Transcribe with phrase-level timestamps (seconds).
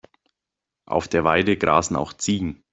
[0.87, 2.63] Auf der Weide grasen auch Ziegen.